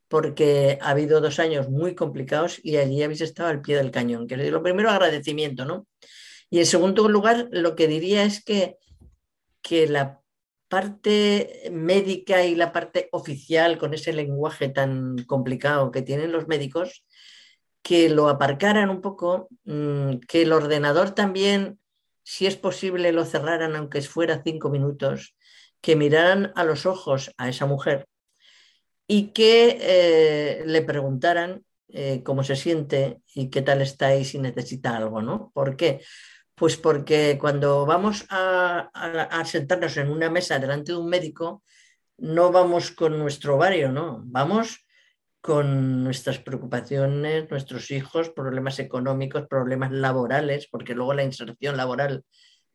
porque 0.09 0.79
ha 0.81 0.91
habido 0.91 1.21
dos 1.21 1.41
años 1.41 1.69
muy 1.69 1.95
complicados 1.95 2.61
y 2.63 2.77
allí 2.77 3.03
habéis 3.03 3.23
estado 3.23 3.49
al 3.49 3.61
pie 3.61 3.77
del 3.77 3.91
cañón. 3.91 4.27
Que 4.27 4.37
lo 4.37 4.63
primero, 4.63 4.91
agradecimiento, 4.91 5.65
¿no? 5.65 5.87
Y 6.49 6.61
en 6.61 6.67
segundo 6.67 7.09
lugar, 7.09 7.49
lo 7.51 7.75
que 7.75 7.89
diría 7.89 8.23
es 8.23 8.45
que, 8.45 8.77
que 9.63 9.89
la 9.89 10.21
parte 10.69 11.69
médica 11.71 12.45
y 12.45 12.55
la 12.55 12.73
parte 12.73 13.09
oficial 13.13 13.79
con 13.79 13.95
ese 13.95 14.13
lenguaje 14.13 14.69
tan 14.69 15.25
complicado 15.27 15.91
que 15.91 16.03
tienen 16.03 16.33
los 16.33 16.49
médicos, 16.49 17.05
que 17.83 18.09
lo 18.09 18.29
aparcaran 18.29 18.91
un 18.91 19.01
poco, 19.01 19.49
mm, 19.65 20.19
que 20.29 20.43
el 20.43 20.53
ordenador 20.53 21.13
también, 21.13 21.79
si 22.25 22.47
es 22.47 22.57
posible, 22.57 23.13
lo 23.13 23.25
cerraran 23.25 23.77
aunque 23.77 24.03
fuera 24.03 24.43
cinco 24.45 24.71
minutos, 24.71 25.37
que 25.81 25.97
miraran 25.97 26.53
a 26.57 26.65
los 26.65 26.87
ojos 26.87 27.33
a 27.39 27.49
esa 27.49 27.67
mujer 27.67 28.09
y 29.07 29.29
que 29.29 29.79
eh, 29.81 30.63
le 30.67 30.83
preguntaran 30.83 31.65
eh, 31.89 32.23
cómo 32.25 32.43
se 32.43 32.57
siente 32.57 33.21
y 33.35 33.51
qué 33.51 33.63
tal 33.63 33.81
está 33.81 34.17
y 34.17 34.25
si 34.25 34.39
necesita 34.39 34.97
algo, 34.97 35.23
¿no? 35.23 35.53
¿Por 35.55 35.77
qué? 35.77 36.01
Pues 36.57 36.79
porque 36.79 37.37
cuando 37.39 37.85
vamos 37.85 38.25
a, 38.31 38.91
sentarnos 39.45 39.99
en 39.99 40.09
una 40.09 40.31
mesa 40.31 40.59
delante 40.59 40.93
de 40.93 40.99
un 40.99 41.07
médico, 41.07 41.63
no 42.17 42.51
vamos 42.51 42.93
con 42.93 43.19
nuestro 43.19 43.57
ovario, 43.57 43.93
no, 43.93 44.23
vamos 44.25 44.87
con 45.43 46.03
nuestras 46.03 46.39
preocupaciones, 46.39 47.51
nuestros 47.51 47.91
hijos, 47.91 48.31
problemas 48.31 48.79
económicos, 48.79 49.47
problemas 49.47 49.93
laborales, 49.93 50.67
porque 50.71 50.95
luego 50.95 51.13
la 51.13 51.25
inserción 51.25 51.77
laboral 51.77 52.25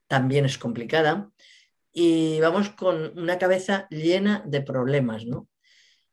también 0.07 0.45
es 0.45 0.59
complicada, 0.59 1.31
y 1.91 2.39
vamos 2.39 2.69
con 2.69 3.17
una 3.17 3.39
cabeza 3.39 3.88
llena 3.89 4.43
de 4.45 4.61
problemas, 4.61 5.25
¿no? 5.25 5.50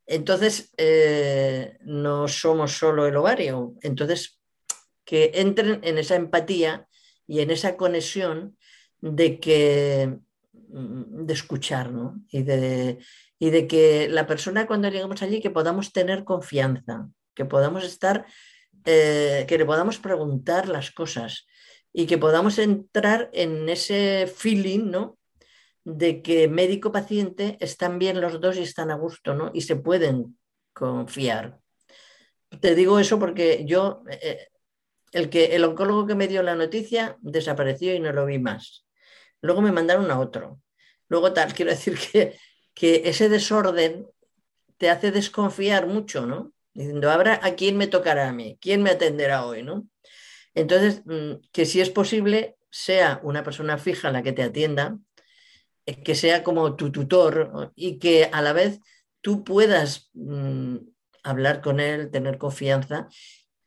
Entonces, 0.06 0.72
eh, 0.78 1.76
no 1.82 2.28
somos 2.28 2.72
solo 2.78 3.06
el 3.06 3.16
ovario, 3.16 3.74
entonces 3.82 4.40
que 5.04 5.32
entren 5.34 5.80
en 5.82 5.98
esa 5.98 6.16
empatía 6.16 6.87
y 7.28 7.40
en 7.40 7.50
esa 7.52 7.76
conexión 7.76 8.56
de 9.00 9.38
que 9.38 10.18
mm, 10.68 11.26
de 11.26 11.32
escuchar, 11.32 11.92
Y 12.30 12.42
de, 12.42 12.98
y 13.38 13.50
de 13.50 13.68
que 13.68 14.08
la 14.08 14.26
persona 14.26 14.66
cuando 14.66 14.88
llegamos 14.88 15.22
allí 15.22 15.40
que 15.40 15.50
podamos 15.50 15.92
tener 15.92 16.24
confianza, 16.24 17.08
que 17.34 17.44
podamos 17.44 17.84
estar, 17.84 18.26
eh, 18.84 19.44
que 19.46 19.58
le 19.58 19.66
podamos 19.66 19.98
preguntar 19.98 20.68
las 20.68 20.90
cosas 20.90 21.46
y 21.92 22.06
que 22.06 22.18
podamos 22.18 22.58
entrar 22.58 23.30
en 23.32 23.68
ese 23.68 24.26
feeling, 24.26 24.90
¿no? 24.90 25.18
De 25.84 26.22
que 26.22 26.48
médico-paciente 26.48 27.56
están 27.60 27.98
bien 27.98 28.20
los 28.20 28.40
dos 28.40 28.56
y 28.56 28.62
están 28.62 28.90
a 28.90 28.96
gusto, 28.96 29.34
¿no? 29.34 29.50
Y 29.54 29.62
se 29.62 29.76
pueden 29.76 30.38
confiar. 30.72 31.60
Te 32.60 32.74
digo 32.74 32.98
eso 32.98 33.18
porque 33.18 33.64
yo 33.66 34.02
eh, 34.10 34.48
el, 35.12 35.30
que, 35.30 35.56
el 35.56 35.64
oncólogo 35.64 36.06
que 36.06 36.14
me 36.14 36.28
dio 36.28 36.42
la 36.42 36.54
noticia 36.54 37.16
desapareció 37.20 37.94
y 37.94 38.00
no 38.00 38.12
lo 38.12 38.26
vi 38.26 38.38
más. 38.38 38.86
Luego 39.40 39.60
me 39.62 39.72
mandaron 39.72 40.10
a 40.10 40.18
otro. 40.18 40.60
Luego 41.08 41.32
tal, 41.32 41.52
quiero 41.54 41.70
decir 41.70 41.98
que, 41.98 42.38
que 42.74 43.02
ese 43.04 43.28
desorden 43.28 44.06
te 44.76 44.90
hace 44.90 45.10
desconfiar 45.10 45.86
mucho, 45.86 46.26
¿no? 46.26 46.52
Diciendo, 46.72 47.10
ahora 47.10 47.40
a 47.42 47.54
quién 47.54 47.76
me 47.76 47.88
tocará 47.88 48.28
a 48.28 48.32
mí, 48.32 48.56
quién 48.60 48.82
me 48.82 48.90
atenderá 48.90 49.44
hoy, 49.44 49.62
¿no? 49.62 49.88
Entonces, 50.54 51.02
mm, 51.04 51.40
que 51.52 51.66
si 51.66 51.80
es 51.80 51.90
posible, 51.90 52.56
sea 52.70 53.20
una 53.22 53.42
persona 53.42 53.78
fija 53.78 54.10
la 54.10 54.22
que 54.22 54.32
te 54.32 54.42
atienda, 54.42 54.98
eh, 55.86 56.02
que 56.02 56.14
sea 56.14 56.42
como 56.42 56.76
tu 56.76 56.92
tutor 56.92 57.72
y 57.74 57.98
que 57.98 58.28
a 58.32 58.42
la 58.42 58.52
vez 58.52 58.80
tú 59.20 59.44
puedas 59.44 60.10
mm, 60.14 60.76
hablar 61.22 61.60
con 61.60 61.80
él, 61.80 62.10
tener 62.10 62.38
confianza. 62.38 63.08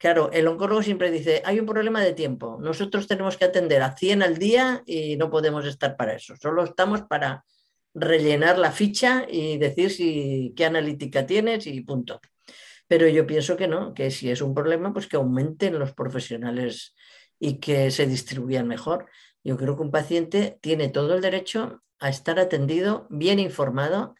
Claro, 0.01 0.31
el 0.33 0.47
oncólogo 0.47 0.81
siempre 0.81 1.11
dice, 1.11 1.43
hay 1.45 1.59
un 1.59 1.67
problema 1.67 2.01
de 2.01 2.13
tiempo, 2.13 2.57
nosotros 2.59 3.05
tenemos 3.05 3.37
que 3.37 3.45
atender 3.45 3.83
a 3.83 3.95
100 3.95 4.23
al 4.23 4.39
día 4.39 4.81
y 4.87 5.15
no 5.15 5.29
podemos 5.29 5.63
estar 5.67 5.95
para 5.95 6.15
eso, 6.15 6.35
solo 6.37 6.63
estamos 6.63 7.03
para 7.03 7.45
rellenar 7.93 8.57
la 8.57 8.71
ficha 8.71 9.27
y 9.29 9.59
decir 9.59 9.91
si, 9.91 10.55
qué 10.57 10.65
analítica 10.65 11.27
tienes 11.27 11.67
y 11.67 11.81
punto. 11.81 12.19
Pero 12.87 13.07
yo 13.07 13.27
pienso 13.27 13.55
que 13.55 13.67
no, 13.67 13.93
que 13.93 14.09
si 14.09 14.31
es 14.31 14.41
un 14.41 14.55
problema, 14.55 14.91
pues 14.91 15.05
que 15.05 15.17
aumenten 15.17 15.77
los 15.77 15.93
profesionales 15.93 16.95
y 17.37 17.59
que 17.59 17.91
se 17.91 18.07
distribuyan 18.07 18.67
mejor. 18.67 19.05
Yo 19.43 19.55
creo 19.55 19.75
que 19.75 19.83
un 19.83 19.91
paciente 19.91 20.57
tiene 20.61 20.89
todo 20.89 21.13
el 21.13 21.21
derecho 21.21 21.83
a 21.99 22.09
estar 22.09 22.39
atendido, 22.39 23.05
bien 23.11 23.37
informado 23.37 24.15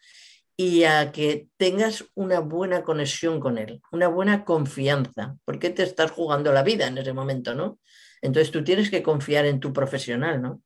y 0.62 0.84
a 0.84 1.10
que 1.10 1.48
tengas 1.56 2.04
una 2.14 2.38
buena 2.38 2.84
conexión 2.84 3.40
con 3.40 3.58
él, 3.58 3.82
una 3.90 4.06
buena 4.06 4.44
confianza, 4.44 5.36
porque 5.44 5.70
te 5.70 5.82
estás 5.82 6.12
jugando 6.12 6.52
la 6.52 6.62
vida 6.62 6.86
en 6.86 6.98
ese 6.98 7.12
momento, 7.12 7.56
¿no? 7.56 7.80
Entonces 8.20 8.52
tú 8.52 8.62
tienes 8.62 8.88
que 8.88 9.02
confiar 9.02 9.44
en 9.44 9.58
tu 9.58 9.72
profesional, 9.72 10.40
¿no? 10.40 10.62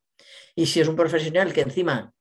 Y 0.55 0.67
si 0.67 0.81
es 0.81 0.87
un 0.87 0.95
profesional 0.95 1.51
que 1.51 1.61
encima 1.61 2.13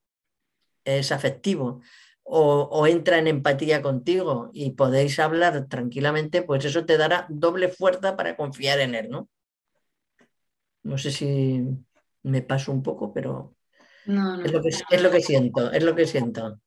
es 0.85 1.13
afectivo 1.13 1.83
o, 2.23 2.63
o, 2.63 2.87
entra 2.87 3.19
en 3.19 3.27
empatía 3.27 3.83
contigo 3.83 4.51
y 4.55 4.71
podéis 4.71 5.19
hablar 5.19 5.67
tranquilamente, 5.69 6.43
pues 6.43 6.65
eso 6.65 6.87
te 6.87 6.97
dará 6.97 7.27
doble 7.29 7.69
fuerza 7.69 8.17
para 8.17 8.37
confiar 8.37 8.81
en 8.81 8.95
él, 8.95 9.11
¿no? 9.11 9.29
No 10.83 10.97
sé 10.97 11.11
si 11.11 11.63
me 12.23 12.41
paso 12.41 12.73
un 12.73 12.83
poco, 12.83 13.13
pero 13.13 13.55
es, 14.07 14.53
lo 14.53 14.63
que, 14.63 14.69
es 14.69 15.03
lo 15.03 15.11
que 15.11 15.21
siento, 15.21 15.71
es 15.71 15.83
lo 15.83 15.95
que 15.95 16.07
siento. 16.07 16.59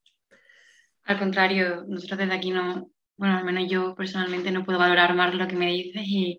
Al 1.09 1.17
contrario, 1.17 1.85
nosotros 1.87 2.19
desde 2.19 2.35
aquí 2.35 2.51
no, 2.51 2.91
bueno, 3.17 3.35
al 3.35 3.43
menos 3.43 3.67
yo 3.67 3.95
personalmente 3.95 4.51
no 4.51 4.63
puedo 4.63 4.77
valorar 4.77 5.15
más 5.15 5.33
lo 5.33 5.47
que 5.47 5.55
me 5.55 5.65
dices 5.71 6.03
y 6.05 6.37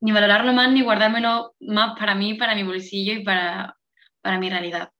ni 0.00 0.12
valorarlo 0.12 0.52
más 0.52 0.70
ni 0.70 0.82
guardármelo 0.82 1.54
más 1.58 1.98
para 1.98 2.14
mí, 2.14 2.34
para 2.34 2.54
mi 2.54 2.62
bolsillo 2.62 3.14
y 3.14 3.24
para, 3.24 3.76
para 4.20 4.38
mi 4.38 4.48
realidad. 4.48 4.90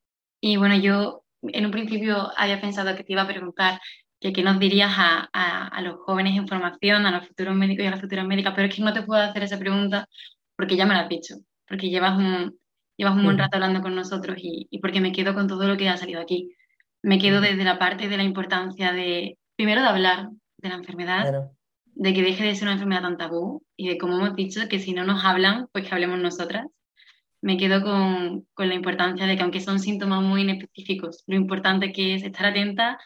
Y 0.40 0.56
bueno, 0.56 0.74
yo 0.74 1.22
en 1.42 1.64
un 1.66 1.70
principio 1.70 2.32
había 2.36 2.60
pensado 2.60 2.96
que 2.96 3.04
te 3.04 3.12
iba 3.12 3.22
a 3.22 3.28
preguntar 3.28 3.80
que 4.20 4.32
qué 4.32 4.42
nos 4.42 4.58
dirías 4.58 4.92
a, 4.96 5.28
a, 5.32 5.68
a, 5.68 5.82
los 5.82 6.00
jóvenes 6.00 6.36
en 6.36 6.48
formación, 6.48 7.06
a 7.06 7.12
los 7.12 7.28
futuros 7.28 7.54
médicos 7.54 7.84
y 7.84 7.86
a 7.86 7.92
las 7.92 8.00
futuras 8.00 8.26
médicas, 8.26 8.54
pero 8.56 8.66
es 8.66 8.74
que 8.74 8.82
no 8.82 8.92
te 8.92 9.02
puedo 9.02 9.22
hacer 9.22 9.44
esa 9.44 9.58
pregunta 9.58 10.08
porque 10.56 10.76
ya 10.76 10.84
me 10.84 10.94
la 10.94 11.02
has 11.02 11.08
dicho, 11.08 11.36
porque 11.68 11.90
llevas 11.90 12.18
un, 12.18 12.58
llevas 12.96 13.14
un 13.14 13.24
buen 13.24 13.38
rato 13.38 13.54
hablando 13.54 13.82
con 13.82 13.94
nosotros 13.94 14.36
y, 14.40 14.66
y, 14.68 14.80
porque 14.80 15.00
me 15.00 15.12
quedo 15.12 15.32
con 15.32 15.46
todo 15.46 15.68
lo 15.68 15.76
que 15.76 15.88
ha 15.88 15.96
salido 15.96 16.20
aquí. 16.20 16.56
Me 17.02 17.18
quedo 17.18 17.40
desde 17.40 17.64
la 17.64 17.78
parte 17.78 18.08
de 18.08 18.16
la 18.16 18.22
importancia 18.22 18.92
de, 18.92 19.38
primero, 19.56 19.82
de 19.82 19.88
hablar 19.88 20.30
de 20.58 20.68
la 20.68 20.76
enfermedad, 20.76 21.50
de 21.86 22.14
que 22.14 22.22
deje 22.22 22.44
de 22.44 22.54
ser 22.54 22.64
una 22.64 22.74
enfermedad 22.74 23.02
tan 23.02 23.16
tabú 23.16 23.62
y 23.76 23.88
de, 23.88 23.98
como 23.98 24.16
hemos 24.16 24.36
dicho, 24.36 24.60
que 24.68 24.78
si 24.78 24.92
no 24.92 25.04
nos 25.04 25.24
hablan, 25.24 25.68
pues 25.72 25.86
que 25.86 25.94
hablemos 25.94 26.18
nosotras. 26.20 26.66
Me 27.40 27.56
quedo 27.56 27.82
con, 27.82 28.46
con 28.54 28.68
la 28.68 28.74
importancia 28.74 29.26
de 29.26 29.36
que 29.36 29.42
aunque 29.42 29.60
son 29.60 29.80
síntomas 29.80 30.22
muy 30.22 30.42
inespecíficos, 30.42 31.24
lo 31.26 31.34
importante 31.34 31.92
que 31.92 32.14
es 32.14 32.22
estar 32.22 32.46
atenta 32.46 32.98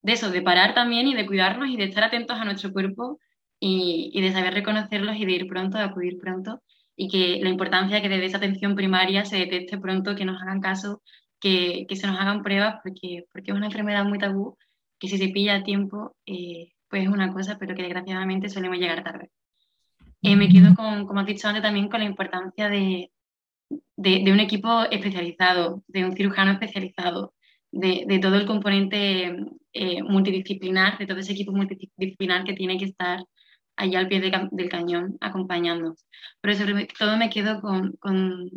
de 0.00 0.12
eso, 0.12 0.30
de 0.30 0.40
parar 0.40 0.74
también 0.74 1.06
y 1.08 1.14
de 1.14 1.26
cuidarnos 1.26 1.68
y 1.68 1.76
de 1.76 1.84
estar 1.84 2.04
atentos 2.04 2.38
a 2.38 2.44
nuestro 2.44 2.72
cuerpo 2.72 3.20
y, 3.60 4.10
y 4.14 4.22
de 4.22 4.32
saber 4.32 4.54
reconocerlos 4.54 5.16
y 5.16 5.26
de 5.26 5.32
ir 5.32 5.46
pronto, 5.46 5.76
de 5.76 5.84
acudir 5.84 6.16
pronto 6.18 6.62
y 6.96 7.08
que 7.08 7.38
la 7.42 7.50
importancia 7.50 8.00
que 8.00 8.08
desde 8.08 8.24
esa 8.24 8.38
atención 8.38 8.74
primaria 8.74 9.24
se 9.24 9.36
detecte 9.36 9.78
pronto, 9.78 10.16
que 10.16 10.24
nos 10.24 10.40
hagan 10.42 10.60
caso, 10.60 11.02
que, 11.46 11.86
que 11.88 11.96
se 11.96 12.06
nos 12.08 12.18
hagan 12.18 12.42
pruebas, 12.42 12.80
porque, 12.82 13.24
porque 13.32 13.52
es 13.52 13.56
una 13.56 13.66
enfermedad 13.66 14.04
muy 14.04 14.18
tabú, 14.18 14.56
que 14.98 15.06
si 15.08 15.16
se 15.16 15.28
pilla 15.28 15.56
a 15.56 15.62
tiempo, 15.62 16.16
eh, 16.26 16.72
pues 16.88 17.04
es 17.04 17.08
una 17.08 17.32
cosa, 17.32 17.56
pero 17.58 17.74
que 17.74 17.82
desgraciadamente 17.82 18.48
solemos 18.48 18.78
llegar 18.78 19.04
tarde. 19.04 19.30
Eh, 20.22 20.34
me 20.34 20.48
quedo 20.48 20.74
con, 20.74 21.06
como 21.06 21.20
has 21.20 21.26
dicho 21.26 21.46
antes, 21.46 21.62
también 21.62 21.88
con 21.88 22.00
la 22.00 22.06
importancia 22.06 22.68
de, 22.68 23.12
de, 23.96 24.22
de 24.24 24.32
un 24.32 24.40
equipo 24.40 24.82
especializado, 24.90 25.84
de 25.86 26.04
un 26.04 26.16
cirujano 26.16 26.50
especializado, 26.52 27.34
de, 27.70 28.04
de 28.08 28.18
todo 28.18 28.34
el 28.34 28.46
componente 28.46 29.36
eh, 29.72 30.02
multidisciplinar, 30.02 30.98
de 30.98 31.06
todo 31.06 31.18
ese 31.18 31.32
equipo 31.32 31.52
multidisciplinar 31.52 32.42
que 32.42 32.54
tiene 32.54 32.76
que 32.76 32.86
estar 32.86 33.20
allá 33.76 33.98
al 34.00 34.08
pie 34.08 34.20
de, 34.20 34.48
del 34.50 34.68
cañón 34.68 35.16
acompañándonos. 35.20 36.04
Pero 36.40 36.56
sobre 36.56 36.88
todo 36.98 37.16
me 37.16 37.30
quedo 37.30 37.60
con, 37.60 37.92
con, 38.00 38.50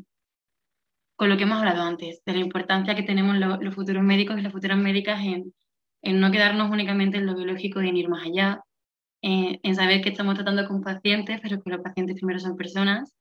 con, 1.19 1.29
lo 1.29 1.37
que 1.37 1.43
hemos 1.43 1.59
hablado 1.59 1.83
antes, 1.83 2.23
de 2.25 2.33
la 2.33 2.39
importancia 2.39 2.95
que 2.95 3.03
tenemos 3.03 3.35
lo, 3.37 3.57
los 3.57 3.75
futuros 3.75 4.03
médicos 4.03 4.37
y 4.37 4.41
las 4.41 4.53
futuras 4.53 4.77
médicas 4.77 5.19
en, 5.23 5.53
en, 6.01 6.19
no 6.19 6.31
quedarnos 6.31 6.71
únicamente 6.71 7.17
en 7.17 7.25
lo 7.25 7.35
biológico 7.35 7.81
y 7.81 7.89
en 7.89 7.97
ir 7.97 8.09
más 8.09 8.25
allá, 8.25 8.61
en, 9.21 9.59
en 9.61 9.75
saber 9.75 10.01
que 10.01 10.09
estamos 10.09 10.35
tratando 10.35 10.67
con 10.67 10.81
pacientes, 10.81 11.39
pero 11.41 11.61
que 11.61 11.69
los 11.69 11.81
pacientes 11.81 12.15
primero 12.15 12.39
son 12.39 12.55
personas 12.55 13.13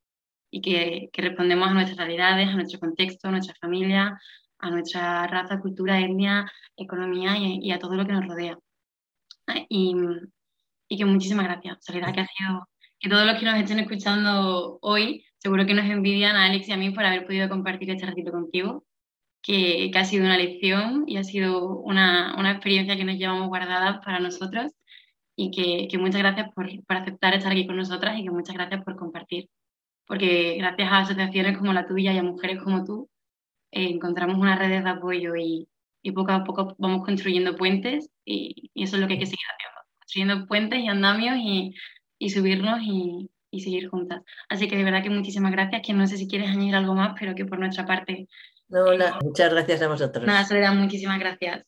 y 0.50 0.61
que, 0.61 1.11
que 1.12 1.22
respondemos 1.22 1.68
a 1.68 1.74
nuestras 1.74 1.98
realidades, 1.98 2.48
a 2.48 2.54
nuestro 2.54 2.80
contexto, 2.80 3.28
a 3.28 3.32
nuestra 3.32 3.54
familia, 3.61 4.18
a 4.58 4.70
nuestra 4.70 5.26
raza, 5.26 5.61
cultura, 5.61 6.00
etnia, 6.00 6.50
economía 6.76 7.37
y, 7.37 7.61
y 7.62 7.72
a 7.72 7.78
todo 7.78 7.94
lo 7.96 8.06
que 8.06 8.12
nos 8.12 8.26
rodea. 8.26 8.58
Y, 9.68 9.94
y 10.88 10.96
que 10.96 11.04
muchísimas 11.04 11.46
gracias. 11.46 11.78
Soledad, 11.80 12.14
que 12.14 12.20
ha 12.20 12.26
sido, 12.26 12.68
que 12.98 13.08
todos 13.08 13.26
los 13.26 13.38
que 13.38 13.44
nos 13.44 13.56
estén 13.58 13.78
escuchando 13.78 14.78
hoy, 14.82 15.24
seguro 15.38 15.66
que 15.66 15.74
nos 15.74 15.87
envidian 15.87 16.37
a 16.37 16.46
Alex 16.46 16.68
y 16.68 16.72
a 16.72 16.77
mí 16.77 16.90
por 16.90 17.05
haber 17.05 17.27
podido 17.27 17.48
compartir 17.48 17.90
este 17.90 18.07
ratito 18.07 18.33
contigo, 18.33 18.85
que, 19.42 19.90
que 19.92 19.98
ha 19.98 20.05
sido 20.05 20.24
una 20.24 20.37
lección 20.37 21.05
y 21.07 21.16
ha 21.16 21.24
sido 21.24 21.79
una, 21.81 22.37
una, 22.38 22.53
experiencia 22.53 22.96
que 22.96 23.05
nos 23.05 23.16
llevamos 23.16 23.48
guardada 23.48 24.01
para 24.01 24.20
nosotros 24.20 24.72
y 25.37 25.51
que, 25.51 25.88
que 25.88 25.98
muchas 25.98 26.20
gracias 26.20 26.53
por, 26.55 26.66
por, 26.85 26.96
aceptar 26.96 27.35
estar 27.35 27.53
aquí 27.53 27.66
con 27.66 27.77
nosotras 27.77 28.18
y 28.18 28.24
que 28.24 28.31
muchas 28.31 28.55
gracias 28.57 28.85
por 28.85 28.96
compartir. 28.96 29.48
Porque 30.07 30.57
gracias 30.59 30.90
a 30.90 30.98
asociaciones 31.01 31.59
como 31.59 31.72
la 31.72 31.87
tuya 31.87 32.12
y 32.12 32.18
a 32.18 32.22
mujeres 32.22 32.61
como 32.62 32.85
tú, 32.85 33.09
eh, 33.72 33.90
encontramos 33.90 34.38
unas 34.38 34.59
redes 34.59 34.85
de 34.85 34.90
apoyo 34.90 35.37
y, 35.37 35.68
y 36.03 36.12
poco 36.12 36.33
a 36.33 36.44
poco 36.44 36.74
vamos 36.79 37.05
construyendo 37.05 37.57
puentes 37.57 38.11
y, 38.24 38.70
y 38.74 38.85
eso 38.85 38.96
es 38.96 39.03
lo 39.03 39.09
que 39.09 39.14
hay 39.14 39.20
que 39.20 39.27
seguir 39.27 39.46
haciendo 39.55 39.79
construyendo 39.98 40.46
puentes 40.46 40.81
y 40.81 40.88
andamios 40.88 41.37
y, 41.38 41.74
y 42.18 42.31
subirnos 42.31 42.81
y, 42.83 43.31
y, 43.50 43.61
seguir 43.61 43.88
juntas. 43.88 44.22
Así 44.48 44.68
que 44.68 44.76
de 44.76 44.84
verdad 44.84 45.02
que 45.02 45.11
muchísimas 45.11 45.52
gracias, 45.52 45.82
que 45.84 45.92
no 45.92 46.06
sé 46.06 46.16
si 46.16 46.28
quieres 46.28 46.50
añadir 46.50 46.74
algo 46.74 46.94
más, 46.94 47.14
pero 47.18 47.34
que 47.34 47.44
por 47.44 47.58
nuestra 47.58 47.87
parte... 47.87 48.28
No, 48.68 48.92
la, 48.92 49.18
muchas 49.24 49.50
gracias 49.52 49.80
a 49.82 49.88
vosotros. 49.88 50.26
Nada, 50.26 50.44
Soledad, 50.44 50.74
muchísimas 50.74 51.18
gracias. 51.18 51.64